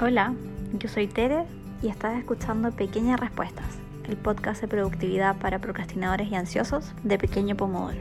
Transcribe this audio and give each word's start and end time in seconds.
Hola, 0.00 0.34
yo 0.72 0.88
soy 0.88 1.06
Tere 1.06 1.44
y 1.80 1.88
estás 1.88 2.18
escuchando 2.18 2.72
Pequeñas 2.72 3.20
Respuestas, 3.20 3.66
el 4.08 4.16
podcast 4.16 4.60
de 4.60 4.66
productividad 4.66 5.36
para 5.36 5.60
procrastinadores 5.60 6.28
y 6.32 6.34
ansiosos 6.34 6.92
de 7.04 7.16
Pequeño 7.16 7.54
Pomodoro. 7.54 8.00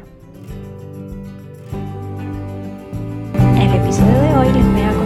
El 3.59 3.75
episodio 3.75 4.21
de 4.21 4.37
hoy 4.37 4.53
les 4.53 4.65
voy 4.65 4.81
a 4.81 5.02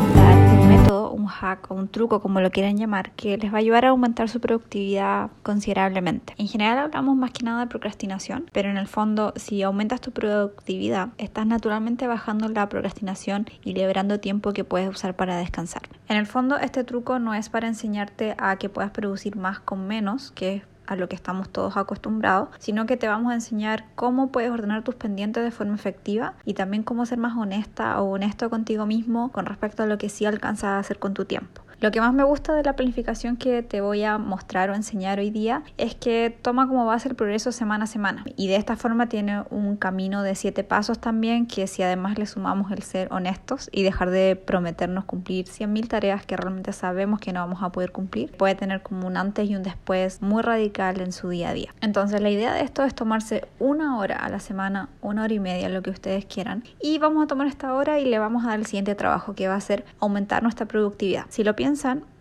o 1.70 1.74
un 1.76 1.88
truco, 1.88 2.20
como 2.20 2.42
lo 2.42 2.52
quieran 2.52 2.78
llamar, 2.78 3.12
que 3.12 3.38
les 3.38 3.52
va 3.52 3.58
a 3.58 3.60
ayudar 3.60 3.86
a 3.86 3.90
aumentar 3.90 4.30
su 4.30 4.40
productividad 4.40 5.30
considerablemente. 5.44 6.34
En 6.38 6.48
general 6.48 6.80
hablamos 6.80 7.16
más 7.16 7.32
que 7.32 7.44
nada 7.46 7.62
de 7.62 7.68
procrastinación, 7.68 8.50
pero 8.52 8.70
en 8.70 8.78
el 8.78 8.88
fondo 8.88 9.34
si 9.36 9.62
aumentas 9.62 10.02
tu 10.02 10.12
productividad, 10.12 11.10
estás 11.18 11.46
naturalmente 11.46 12.08
bajando 12.08 12.50
la 12.50 12.70
procrastinación 12.70 13.48
y 13.64 13.74
liberando 13.74 14.20
tiempo 14.20 14.54
que 14.54 14.64
puedes 14.64 14.90
usar 14.90 15.16
para 15.16 15.38
descansar. 15.38 15.84
En 16.10 16.18
el 16.18 16.26
fondo 16.26 16.58
este 16.58 16.84
truco 16.84 17.20
no 17.20 17.34
es 17.34 17.50
para 17.50 17.68
enseñarte 17.68 18.36
a 18.38 18.56
que 18.58 18.70
puedas 18.70 18.92
producir 18.92 19.36
más 19.36 19.60
con 19.60 19.88
menos, 19.88 20.32
que 20.32 20.56
es 20.56 20.64
a 20.88 20.96
lo 20.96 21.08
que 21.08 21.16
estamos 21.16 21.50
todos 21.50 21.78
acostumbrados, 21.78 22.50
sino 22.60 22.86
que 22.86 22.98
te 22.98 23.08
vamos 23.08 23.32
a 23.32 23.36
enseñar 23.36 23.86
cómo 23.96 24.32
puedes 24.32 24.52
ordenar 24.52 24.84
tus 24.84 24.96
pendientes 24.96 25.44
de 25.44 25.52
forma 25.52 25.76
efectiva 25.76 26.34
y 26.46 26.54
también 26.54 26.84
cómo 26.84 27.06
ser 27.06 27.20
más 27.20 27.38
honesta 27.38 28.02
o 28.02 28.12
honesto 28.12 28.50
contigo 28.50 28.86
mismo 28.86 29.32
con 29.32 29.46
respecto 29.46 29.84
a 29.84 29.86
lo 29.86 29.98
que 29.98 30.10
sí 30.10 30.26
alcanzas 30.26 30.70
a 30.70 30.80
hacer 30.80 31.00
con 31.00 31.14
tu 31.14 31.26
tiempo. 31.26 31.62
Lo 31.80 31.92
que 31.92 32.02
más 32.02 32.12
me 32.12 32.24
gusta 32.24 32.56
de 32.56 32.64
la 32.64 32.76
planificación 32.76 33.38
que 33.38 33.62
te 33.62 33.82
voy 33.82 34.04
a 34.04 34.18
mostrar 34.18 34.72
o 34.72 34.74
enseñar 34.74 35.20
hoy 35.20 35.30
día 35.30 35.62
es 35.78 35.94
que 35.94 36.36
toma 36.42 36.68
como 36.68 36.88
base 36.88 37.08
el 37.08 37.14
progreso 37.14 37.52
semana 37.52 37.84
a 37.84 37.88
semana 37.88 38.26
y 38.36 38.48
de 38.48 38.56
esta 38.56 38.76
forma 38.76 39.10
tiene 39.10 39.44
un 39.52 39.78
camino 39.78 40.24
de 40.24 40.34
siete 40.34 40.64
pasos 40.64 40.98
también 40.98 41.46
que 41.46 41.68
si 41.68 41.84
además 41.84 42.18
le 42.18 42.26
sumamos 42.26 42.72
el 42.72 42.82
ser 42.82 43.14
honestos 43.14 43.70
y 43.72 43.84
dejar 43.84 44.10
de 44.10 44.36
prometernos 44.36 45.06
cumplir 45.06 45.46
100.000 45.46 45.88
tareas 45.88 46.26
que 46.26 46.36
realmente 46.36 46.74
sabemos 46.74 47.20
que 47.20 47.32
no 47.32 47.42
vamos 47.42 47.62
a 47.62 47.72
poder 47.72 47.92
cumplir, 47.92 48.32
puede 48.32 48.56
tener 48.56 48.82
como 48.82 49.06
un 49.06 49.16
antes 49.16 49.48
y 49.48 49.56
un 49.56 49.62
después 49.62 50.24
muy 50.24 50.42
radical 50.42 51.00
en 51.00 51.12
su 51.12 51.30
día 51.30 51.50
a 51.50 51.54
día. 51.54 51.76
Entonces 51.82 52.22
la 52.22 52.32
idea 52.32 52.56
de 52.56 52.62
esto 52.62 52.86
es 52.86 52.96
tomarse 52.96 53.48
una 53.60 54.00
hora 54.00 54.16
a 54.16 54.30
la 54.30 54.40
semana, 54.40 54.90
una 55.04 55.26
hora 55.26 55.34
y 55.36 55.40
media, 55.40 55.70
lo 55.70 55.84
que 55.84 55.92
ustedes 55.92 56.26
quieran 56.26 56.64
y 56.82 56.98
vamos 56.98 57.24
a 57.24 57.28
tomar 57.28 57.46
esta 57.46 57.72
hora 57.76 58.00
y 58.00 58.06
le 58.06 58.18
vamos 58.18 58.46
a 58.46 58.48
dar 58.48 58.60
el 58.60 58.66
siguiente 58.66 58.96
trabajo 58.96 59.36
que 59.36 59.48
va 59.48 59.54
a 59.54 59.62
ser 59.62 59.86
aumentar 60.00 60.42
nuestra 60.42 60.66
productividad. 60.66 61.26
Si 61.30 61.44
lo 61.44 61.56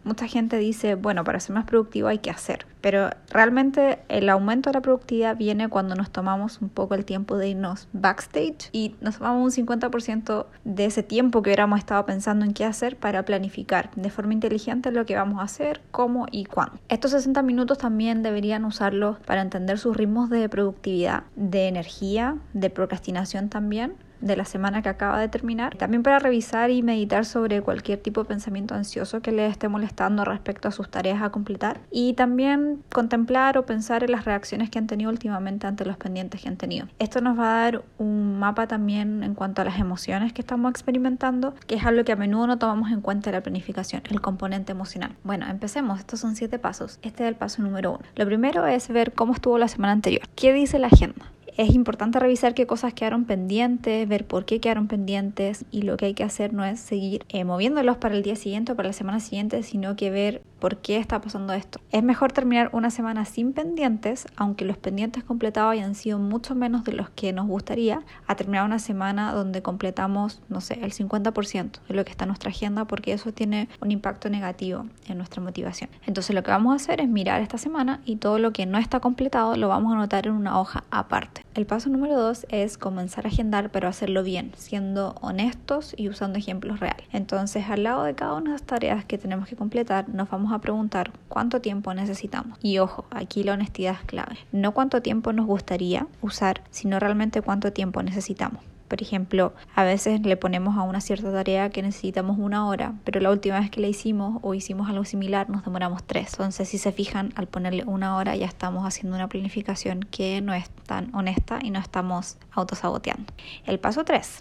mucha 0.05 0.27
gente 0.27 0.57
dice, 0.59 0.95
bueno, 0.95 1.25
para 1.25 1.41
ser 1.41 1.55
más 1.55 1.65
productivo 1.65 2.09
hay 2.09 2.19
que 2.19 2.31
hacer, 2.31 2.67
pero 2.87 3.11
realmente 3.31 3.99
el 4.09 4.29
aumento 4.29 4.71
de 4.71 4.75
la 4.75 4.81
productividad 4.81 5.37
viene 5.37 5.69
cuando 5.69 5.97
nos 5.97 6.09
tomamos 6.09 6.63
un 6.63 6.69
poco 6.69 6.95
el 6.95 7.05
tiempo 7.05 7.37
de 7.37 7.49
irnos 7.49 7.89
backstage 7.93 8.69
y 8.71 8.95
nos 9.01 9.19
tomamos 9.19 9.59
un 9.59 9.67
50% 9.67 10.47
de 10.63 10.85
ese 10.85 11.03
tiempo 11.03 11.43
que 11.43 11.51
hubiéramos 11.51 11.81
estado 11.81 12.07
pensando 12.07 12.45
en 12.45 12.55
qué 12.55 12.65
hacer 12.65 12.97
para 12.97 13.25
planificar 13.25 13.91
de 13.97 14.09
forma 14.09 14.35
inteligente 14.35 14.93
lo 14.93 15.05
que 15.05 15.17
vamos 15.17 15.41
a 15.41 15.43
hacer, 15.43 15.81
cómo 15.91 16.27
y 16.31 16.45
cuándo. 16.45 16.79
Estos 16.89 17.11
60 17.11 17.43
minutos 17.43 17.79
también 17.79 18.23
deberían 18.23 18.65
usarlos 18.65 19.19
para 19.19 19.43
entender 19.43 19.81
sus 19.81 19.97
ritmos 19.97 20.31
de 20.31 20.49
productividad, 20.49 21.25
de 21.35 21.67
energía, 21.67 22.37
de 22.53 22.71
procrastinación 22.71 23.49
también 23.49 23.95
de 24.21 24.37
la 24.37 24.45
semana 24.45 24.83
que 24.83 24.89
acaba 24.89 25.21
de 25.21 25.29
terminar. 25.29 25.77
También 25.77 26.03
para 26.03 26.19
revisar 26.19 26.71
y 26.71 26.83
meditar 26.83 27.25
sobre 27.25 27.63
cualquier 27.63 27.99
tipo 28.01 28.23
de 28.23 28.29
pensamiento 28.29 28.75
ansioso 28.75 29.21
que 29.21 29.33
les 29.33 29.51
esté 29.51 29.69
molestando 29.69 30.25
respecto 30.25 30.69
a 30.69 30.71
sus 30.71 30.91
tareas 30.91 31.23
a 31.23 31.31
completar. 31.31 31.81
Y 31.91 32.15
también 32.15 32.76
contemplar 32.93 33.59
o 33.59 33.67
pensar 33.67 34.05
en 34.05 34.13
las 34.13 34.25
reacciones 34.25 34.71
que 34.71 34.79
han 34.79 34.87
tenido 34.87 35.11
últimamente 35.11 35.67
ante 35.67 35.85
los 35.85 35.97
pendientes 35.97 36.43
que 36.43 36.49
han 36.49 36.57
tenido. 36.57 36.87
Esto 36.99 37.21
nos 37.21 37.39
va 37.39 37.51
a 37.51 37.63
dar 37.63 37.83
un 37.99 38.39
mapa 38.39 38.67
también 38.67 39.23
en 39.23 39.35
cuanto 39.35 39.63
a 39.63 39.65
las 39.65 39.79
emociones 39.79 40.33
que 40.33 40.43
estamos 40.43 40.71
experimentando, 40.71 41.55
que 41.67 41.77
es 41.77 41.85
algo 41.85 42.05
que 42.05 42.13
a 42.13 42.17
menudo 42.17 42.47
no 42.47 42.59
tomamos 42.59 42.91
en 42.91 43.01
cuenta 43.01 43.31
en 43.31 43.35
la 43.35 43.43
planificación, 43.43 44.03
el 44.11 44.21
componente 44.21 44.73
emocional. 44.73 45.13
Bueno, 45.25 45.47
empecemos. 45.49 45.99
Estos 45.99 46.21
son 46.21 46.37
siete 46.37 46.59
pasos. 46.59 46.99
Este 47.03 47.25
es 47.25 47.29
el 47.29 47.37
paso 47.37 47.63
número 47.63 47.93
uno. 47.93 48.01
Lo 48.15 48.27
primero 48.27 48.67
es 48.67 48.89
ver 48.89 49.13
cómo 49.13 49.35
estuvo 49.35 49.59
la 49.59 49.69
semana 49.69 49.93
anterior. 49.93 50.23
¿Qué 50.35 50.53
dice 50.53 50.79
la 50.79 50.89
agenda? 50.89 51.27
es 51.57 51.75
importante 51.75 52.19
revisar 52.19 52.55
qué 52.55 52.67
cosas 52.67 52.93
quedaron 52.93 53.25
pendientes, 53.25 54.07
ver 54.09 54.27
por 54.27 54.45
qué 54.45 54.61
quedaron 54.61 54.89
pendientes 54.89 55.65
y 55.71 55.83
lo 55.83 55.97
que 55.97 56.07
hay 56.07 56.15
que 56.15 56.25
hacer 56.25 56.53
no 56.53 56.65
es 56.65 56.81
seguir 56.81 57.25
eh, 57.31 57.45
moviéndolos 57.45 57.97
para 57.97 58.15
el 58.15 58.23
día 58.23 58.37
siguiente 58.37 58.73
o 58.73 58.77
para 58.77 58.89
la 58.89 58.93
semana 58.93 59.21
siguiente, 59.21 59.63
sino 59.63 59.97
que 59.97 60.11
ver 60.11 60.43
por 60.59 60.79
qué 60.79 60.99
está 60.99 61.21
pasando 61.21 61.53
esto. 61.53 61.81
Es 61.93 62.03
mejor 62.03 62.33
terminar 62.33 62.71
una 62.73 62.91
semana 62.91 63.25
sin 63.25 63.53
pendientes, 63.53 64.27
aunque 64.37 64.65
los 64.65 64.77
pendientes 64.77 65.25
completados 65.25 65.73
hayan 65.73 65.95
sido 65.95 66.19
mucho 66.19 66.55
menos 66.55 66.85
de 66.85 66.93
los 66.93 67.11
que 67.11 67.33
nos 67.33 67.47
gustaría, 67.47 68.03
a 68.27 68.35
terminar 68.37 68.65
una 68.65 68.79
semana 68.79 69.33
donde 69.33 69.63
completamos, 69.63 70.43
no 70.49 70.61
sé, 70.61 70.79
el 70.83 70.93
50% 70.93 71.81
de 71.89 71.95
lo 71.95 72.05
que 72.05 72.11
está 72.11 72.25
en 72.25 72.29
nuestra 72.29 72.51
agenda, 72.51 72.85
porque 72.87 73.13
eso 73.13 73.33
tiene 73.33 73.69
un 73.81 73.91
impacto 73.91 74.31
negativo 74.31 74.87
en 75.07 75.19
nuestra 75.19 75.43
motivación. 75.43 75.91
Entonces 76.07 76.35
lo 76.35 76.43
que 76.43 76.51
vamos 76.51 76.73
a 76.73 76.77
hacer 76.77 77.01
es 77.01 77.09
mirar 77.09 77.41
esta 77.43 77.59
semana 77.59 78.01
y 78.05 78.17
todo 78.17 78.39
lo 78.39 78.53
que 78.53 78.67
no 78.67 78.79
está 78.79 79.01
completado 79.01 79.57
lo 79.57 79.69
vamos 79.69 79.93
a 79.93 79.97
anotar 79.97 80.27
en 80.27 80.33
una 80.33 80.59
hoja 80.61 80.85
aparte. 80.91 81.43
El 81.55 81.65
paso 81.65 81.89
número 81.89 82.21
dos 82.21 82.47
es 82.51 82.77
comenzar 82.77 83.25
a 83.25 83.29
agendar, 83.29 83.71
pero 83.71 83.89
hacerlo 83.89 84.23
bien, 84.23 84.53
siendo 84.57 85.15
honestos 85.23 85.95
y 85.97 86.09
usando 86.09 86.39
ejemplos 86.39 86.81
reales. 86.81 87.07
Entonces, 87.13 87.65
al 87.71 87.83
lado 87.83 88.05
de 88.05 88.15
cada 88.15 88.35
una 88.35 88.51
de 88.51 88.51
las 88.51 88.63
tareas 88.63 89.05
que 89.07 89.17
tenemos 89.17 89.49
que 89.49 89.57
completar, 89.57 90.09
nos 90.11 90.29
vamos 90.29 90.46
a 90.53 90.61
preguntar 90.61 91.13
cuánto 91.29 91.61
tiempo 91.61 91.93
necesitamos. 91.95 92.59
Y 92.63 92.79
ojo, 92.79 93.05
aquí 93.11 93.43
la 93.43 93.55
honestidad 93.55 93.95
es 94.01 94.07
clave. 94.07 94.37
No 94.53 94.73
cuánto 94.73 95.03
tiempo 95.03 95.33
nos 95.33 95.47
gustaría 95.47 96.07
usar, 96.23 96.63
sino 96.71 96.99
realmente 96.99 97.43
cuánto 97.43 97.73
tiempo 97.73 98.03
necesitamos. 98.03 98.63
Por 98.89 99.03
ejemplo, 99.03 99.53
a 99.75 99.85
veces 99.85 100.21
le 100.21 100.37
ponemos 100.37 100.77
a 100.77 100.83
una 100.83 101.01
cierta 101.01 101.33
tarea 101.33 101.71
que 101.71 101.83
necesitamos 101.83 102.39
una 102.39 102.69
hora, 102.69 102.95
pero 103.05 103.21
la 103.21 103.31
última 103.31 103.59
vez 103.59 103.71
que 103.71 103.81
la 103.81 103.89
hicimos 103.89 104.39
o 104.43 104.55
hicimos 104.55 104.89
algo 104.89 105.05
similar 105.05 105.51
nos 105.51 105.65
demoramos 105.65 106.05
tres. 106.05 106.35
Entonces, 106.35 106.69
si 106.69 106.79
se 106.79 106.93
fijan, 106.93 107.33
al 107.35 107.49
ponerle 107.49 107.83
una 107.85 108.17
hora 108.17 108.37
ya 108.37 108.47
estamos 108.47 108.87
haciendo 108.87 109.17
una 109.17 109.29
planificación 109.29 110.01
que 110.11 110.41
no 110.41 110.55
es 110.55 110.71
tan 110.87 111.13
honesta 111.15 111.59
y 111.63 111.71
no 111.71 111.81
estamos 111.81 112.37
autosaboteando. 112.53 113.33
El 113.67 113.81
paso 113.81 114.05
3 114.05 114.41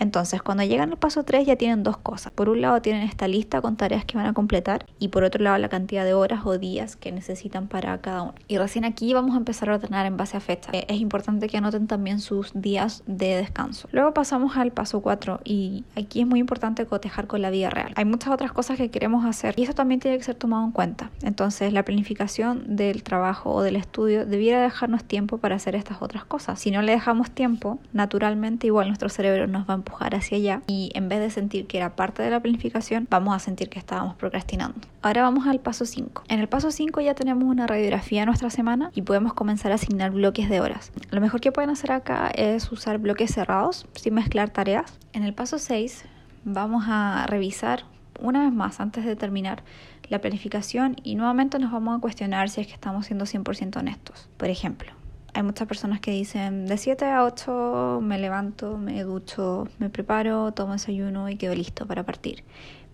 entonces, 0.00 0.42
cuando 0.42 0.64
llegan 0.64 0.90
al 0.90 0.96
paso 0.96 1.24
3 1.24 1.46
ya 1.46 1.56
tienen 1.56 1.82
dos 1.82 1.98
cosas. 1.98 2.32
Por 2.32 2.48
un 2.48 2.62
lado 2.62 2.80
tienen 2.80 3.02
esta 3.02 3.28
lista 3.28 3.60
con 3.60 3.76
tareas 3.76 4.06
que 4.06 4.16
van 4.16 4.26
a 4.26 4.32
completar 4.32 4.86
y 4.98 5.08
por 5.08 5.24
otro 5.24 5.44
lado 5.44 5.58
la 5.58 5.68
cantidad 5.68 6.06
de 6.06 6.14
horas 6.14 6.40
o 6.44 6.56
días 6.56 6.96
que 6.96 7.12
necesitan 7.12 7.68
para 7.68 7.98
cada 7.98 8.22
uno. 8.22 8.34
Y 8.48 8.56
recién 8.56 8.86
aquí 8.86 9.12
vamos 9.12 9.34
a 9.34 9.38
empezar 9.38 9.68
a 9.68 9.74
ordenar 9.74 10.06
en 10.06 10.16
base 10.16 10.38
a 10.38 10.40
fecha. 10.40 10.70
Es 10.72 11.00
importante 11.00 11.48
que 11.48 11.58
anoten 11.58 11.86
también 11.86 12.20
sus 12.20 12.50
días 12.54 13.02
de 13.06 13.36
descanso. 13.36 13.88
Luego 13.92 14.14
pasamos 14.14 14.56
al 14.56 14.72
paso 14.72 15.02
4 15.02 15.42
y 15.44 15.84
aquí 15.94 16.22
es 16.22 16.26
muy 16.26 16.40
importante 16.40 16.86
cotejar 16.86 17.26
con 17.26 17.42
la 17.42 17.50
vida 17.50 17.68
real. 17.68 17.92
Hay 17.96 18.06
muchas 18.06 18.32
otras 18.32 18.52
cosas 18.52 18.78
que 18.78 18.90
queremos 18.90 19.26
hacer 19.26 19.52
y 19.58 19.64
eso 19.64 19.74
también 19.74 20.00
tiene 20.00 20.16
que 20.16 20.24
ser 20.24 20.34
tomado 20.34 20.64
en 20.64 20.72
cuenta. 20.72 21.10
Entonces, 21.22 21.74
la 21.74 21.84
planificación 21.84 22.74
del 22.76 23.02
trabajo 23.02 23.52
o 23.52 23.60
del 23.62 23.76
estudio 23.76 24.24
debiera 24.24 24.62
dejarnos 24.62 25.04
tiempo 25.04 25.36
para 25.36 25.56
hacer 25.56 25.74
estas 25.74 26.00
otras 26.00 26.24
cosas. 26.24 26.58
Si 26.58 26.70
no 26.70 26.80
le 26.80 26.92
dejamos 26.92 27.30
tiempo, 27.30 27.78
naturalmente 27.92 28.66
igual 28.66 28.86
nuestro 28.86 29.10
cerebro 29.10 29.46
nos 29.46 29.68
va 29.68 29.74
a 29.74 29.76
hacia 29.98 30.36
allá 30.36 30.62
y 30.66 30.90
en 30.94 31.08
vez 31.08 31.20
de 31.20 31.30
sentir 31.30 31.66
que 31.66 31.78
era 31.78 31.96
parte 31.96 32.22
de 32.22 32.30
la 32.30 32.40
planificación, 32.40 33.06
vamos 33.10 33.34
a 33.34 33.38
sentir 33.38 33.68
que 33.68 33.78
estábamos 33.78 34.14
procrastinando. 34.16 34.80
Ahora 35.02 35.22
vamos 35.22 35.46
al 35.46 35.60
paso 35.60 35.84
5. 35.84 36.24
En 36.28 36.40
el 36.40 36.48
paso 36.48 36.70
5 36.70 37.00
ya 37.00 37.14
tenemos 37.14 37.44
una 37.44 37.66
radiografía 37.66 38.20
de 38.20 38.26
nuestra 38.26 38.50
semana 38.50 38.90
y 38.94 39.02
podemos 39.02 39.34
comenzar 39.34 39.72
a 39.72 39.76
asignar 39.76 40.10
bloques 40.10 40.48
de 40.48 40.60
horas. 40.60 40.92
Lo 41.10 41.20
mejor 41.20 41.40
que 41.40 41.52
pueden 41.52 41.70
hacer 41.70 41.92
acá 41.92 42.30
es 42.34 42.70
usar 42.72 42.98
bloques 42.98 43.32
cerrados 43.32 43.86
sin 43.94 44.14
mezclar 44.14 44.50
tareas. 44.50 44.98
En 45.12 45.22
el 45.22 45.34
paso 45.34 45.58
6 45.58 46.04
vamos 46.44 46.84
a 46.88 47.26
revisar 47.26 47.84
una 48.20 48.44
vez 48.44 48.52
más 48.52 48.80
antes 48.80 49.04
de 49.04 49.16
terminar 49.16 49.62
la 50.08 50.20
planificación 50.20 50.96
y 51.02 51.14
nuevamente 51.14 51.58
nos 51.58 51.72
vamos 51.72 51.96
a 51.96 52.00
cuestionar 52.00 52.50
si 52.50 52.60
es 52.60 52.66
que 52.66 52.74
estamos 52.74 53.06
siendo 53.06 53.24
100% 53.24 53.76
honestos. 53.78 54.28
Por 54.36 54.48
ejemplo, 54.48 54.92
hay 55.34 55.42
muchas 55.42 55.68
personas 55.68 56.00
que 56.00 56.10
dicen 56.10 56.66
de 56.66 56.76
7 56.76 57.04
a 57.04 57.24
8 57.24 58.00
me 58.02 58.18
levanto, 58.18 58.78
me 58.78 59.02
ducho, 59.02 59.68
me 59.78 59.90
preparo, 59.90 60.52
tomo 60.52 60.72
desayuno 60.72 61.28
y 61.28 61.36
quedo 61.36 61.54
listo 61.54 61.86
para 61.86 62.04
partir. 62.04 62.44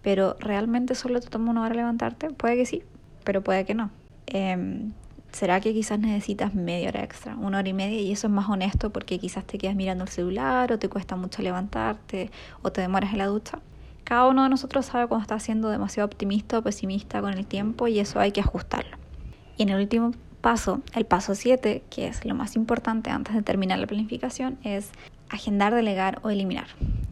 Pero 0.02 0.36
realmente 0.38 0.94
solo 0.94 1.20
te 1.20 1.28
toma 1.28 1.50
una 1.50 1.62
hora 1.62 1.74
levantarte, 1.74 2.30
puede 2.30 2.56
que 2.56 2.66
sí, 2.66 2.83
pero 3.24 3.42
puede 3.42 3.65
que 3.65 3.74
no. 3.74 3.91
Em, 4.27 4.92
¿Será 5.33 5.60
que 5.60 5.74
quizás 5.74 5.98
necesitas 5.98 6.54
media 6.54 6.88
hora 6.88 7.04
extra, 7.04 7.36
una 7.36 7.59
hora 7.59 7.68
y 7.68 7.74
media? 7.74 8.00
Y 8.00 8.12
eso 8.12 8.27
es 8.27 8.33
más 8.33 8.48
honesto 8.48 8.91
porque 8.91 9.18
quizás 9.18 9.44
te 9.44 9.59
quedas 9.59 9.77
mirando 9.77 10.04
el 10.04 10.10
celular 10.10 10.72
o 10.72 10.78
te 10.78 10.89
cuesta 10.89 11.16
mucho 11.16 11.42
levantarte 11.42 12.30
o 12.62 12.72
te 12.72 12.80
demoras 12.80 13.12
en 13.12 13.18
la 13.18 13.27
ducha. 13.27 13.59
Cada 14.04 14.28
uno 14.28 14.44
de 14.44 14.48
nosotros 14.48 14.86
sabe 14.86 15.09
cuando 15.09 15.22
está 15.22 15.39
siendo 15.41 15.68
demasiado 15.68 16.06
optimista 16.06 16.59
o 16.59 16.62
pesimista 16.62 17.21
con 17.21 17.34
el 17.34 17.44
tiempo 17.44 17.89
y 17.89 17.98
eso 17.98 18.21
hay 18.21 18.32
que 18.32 18.41
ajustarlo. 18.41 18.97
Y 19.59 19.65
en 19.65 19.71
el 19.71 19.80
último 19.80 20.12
paso, 20.47 20.81
el 20.95 21.07
paso 21.07 21.34
7, 21.34 21.83
que 21.91 22.07
es 22.07 22.25
lo 22.25 22.37
más 22.37 22.54
importante 22.54 23.10
antes 23.10 23.34
de 23.34 23.43
terminar 23.43 23.81
la 23.81 23.89
planificación, 23.89 24.59
es 24.63 24.93
agendar, 25.28 25.75
delegar 25.75 26.21
o 26.23 26.31
eliminar. 26.31 26.67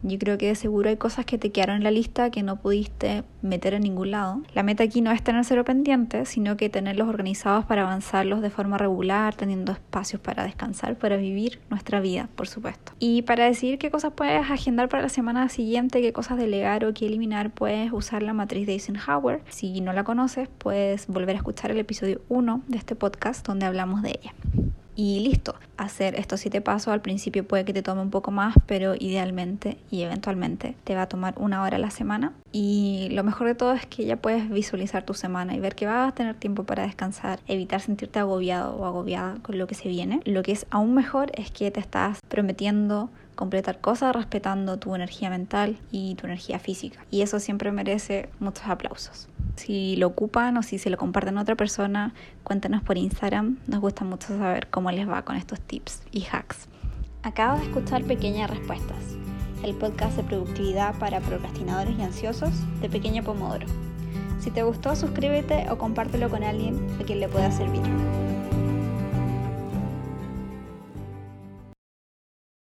Yo 0.07 0.19
creo 0.19 0.37
que 0.37 0.47
de 0.47 0.55
seguro 0.55 0.89
hay 0.89 0.97
cosas 0.97 1.25
que 1.25 1.39
te 1.39 1.51
quedaron 1.51 1.77
en 1.77 1.83
la 1.83 1.89
lista 1.89 2.29
que 2.29 2.43
no 2.43 2.57
pudiste 2.57 3.23
meter 3.41 3.73
en 3.73 3.81
ningún 3.81 4.11
lado. 4.11 4.43
La 4.53 4.61
meta 4.61 4.83
aquí 4.83 5.01
no 5.01 5.11
es 5.11 5.23
tener 5.23 5.43
cero 5.45 5.65
pendientes, 5.65 6.29
sino 6.29 6.57
que 6.57 6.69
tenerlos 6.69 7.09
organizados 7.09 7.65
para 7.65 7.81
avanzarlos 7.81 8.43
de 8.43 8.51
forma 8.51 8.77
regular, 8.77 9.33
teniendo 9.33 9.71
espacios 9.71 10.21
para 10.21 10.43
descansar, 10.43 10.95
para 10.95 11.17
vivir 11.17 11.59
nuestra 11.71 12.01
vida, 12.01 12.29
por 12.35 12.47
supuesto. 12.47 12.91
Y 12.99 13.23
para 13.23 13.45
decidir 13.45 13.79
qué 13.79 13.89
cosas 13.89 14.13
puedes 14.13 14.47
agendar 14.51 14.89
para 14.89 15.01
la 15.01 15.09
semana 15.09 15.49
siguiente, 15.49 16.01
qué 16.01 16.13
cosas 16.13 16.37
delegar 16.37 16.85
o 16.85 16.93
qué 16.93 17.07
eliminar, 17.07 17.49
puedes 17.49 17.91
usar 17.91 18.21
la 18.21 18.33
matriz 18.33 18.67
de 18.67 18.73
Eisenhower. 18.73 19.41
Si 19.49 19.81
no 19.81 19.91
la 19.91 20.03
conoces, 20.03 20.49
puedes 20.49 21.07
volver 21.07 21.35
a 21.35 21.39
escuchar 21.39 21.71
el 21.71 21.79
episodio 21.79 22.21
1 22.29 22.61
de 22.67 22.77
este 22.77 22.95
podcast 22.95 23.43
donde 23.43 23.65
hablamos 23.65 24.03
de 24.03 24.19
ella 24.21 24.33
y 24.95 25.19
listo. 25.19 25.55
Hacer 25.77 26.15
estos 26.15 26.39
siete 26.39 26.61
pasos 26.61 26.89
al 26.89 27.01
principio 27.01 27.45
puede 27.45 27.65
que 27.65 27.73
te 27.73 27.81
tome 27.81 28.01
un 28.01 28.09
poco 28.09 28.31
más, 28.31 28.55
pero 28.65 28.95
idealmente 28.95 29.77
y 29.91 30.01
eventualmente 30.03 30.75
te 30.83 30.95
va 30.95 31.03
a 31.03 31.09
tomar 31.09 31.33
una 31.37 31.61
hora 31.61 31.75
a 31.75 31.79
la 31.79 31.91
semana. 31.91 32.33
Y 32.51 33.09
lo 33.11 33.23
mejor 33.23 33.47
de 33.47 33.55
todo 33.55 33.73
es 33.73 33.85
que 33.85 34.05
ya 34.05 34.15
puedes 34.15 34.49
visualizar 34.49 35.03
tu 35.03 35.13
semana 35.13 35.55
y 35.55 35.59
ver 35.59 35.75
que 35.75 35.85
vas 35.85 36.09
a 36.09 36.15
tener 36.15 36.35
tiempo 36.35 36.63
para 36.63 36.83
descansar, 36.83 37.39
evitar 37.47 37.81
sentirte 37.81 38.19
agobiado 38.19 38.75
o 38.75 38.85
agobiada 38.85 39.35
con 39.41 39.57
lo 39.57 39.67
que 39.67 39.75
se 39.75 39.89
viene. 39.89 40.21
Lo 40.23 40.43
que 40.43 40.53
es 40.53 40.65
aún 40.69 40.93
mejor 40.93 41.31
es 41.33 41.51
que 41.51 41.69
te 41.71 41.79
estás 41.79 42.19
prometiendo 42.29 43.09
completar 43.35 43.79
cosas 43.79 44.15
respetando 44.15 44.77
tu 44.77 44.95
energía 44.95 45.29
mental 45.29 45.77
y 45.91 46.15
tu 46.15 46.25
energía 46.25 46.59
física. 46.59 47.05
Y 47.11 47.21
eso 47.21 47.39
siempre 47.39 47.71
merece 47.71 48.29
muchos 48.39 48.65
aplausos. 48.67 49.27
Si 49.55 49.95
lo 49.97 50.07
ocupan 50.07 50.57
o 50.57 50.63
si 50.63 50.77
se 50.77 50.89
lo 50.89 50.97
comparten 50.97 51.37
a 51.37 51.41
otra 51.41 51.55
persona, 51.55 52.13
cuéntenos 52.43 52.81
por 52.83 52.97
Instagram. 52.97 53.57
Nos 53.67 53.79
gusta 53.79 54.03
mucho 54.03 54.29
saber 54.37 54.67
cómo 54.67 54.91
les 54.91 55.07
va 55.07 55.23
con 55.23 55.35
estos 55.35 55.59
tips 55.61 56.01
y 56.11 56.25
hacks. 56.31 56.67
Acabo 57.23 57.57
de 57.57 57.65
escuchar 57.65 58.03
Pequeñas 58.03 58.49
Respuestas, 58.49 59.15
el 59.63 59.75
podcast 59.75 60.17
de 60.17 60.23
productividad 60.23 60.95
para 60.99 61.21
procrastinadores 61.21 61.97
y 61.97 62.01
ansiosos 62.01 62.51
de 62.81 62.89
Pequeña 62.89 63.23
Pomodoro. 63.23 63.67
Si 64.39 64.51
te 64.51 64.61
gustó, 64.61 64.95
suscríbete 64.95 65.67
o 65.71 65.77
compártelo 65.77 66.29
con 66.29 66.43
alguien 66.43 66.87
a 67.01 67.03
quien 67.03 67.19
le 67.19 67.27
pueda 67.27 67.51
servir. 67.51 67.81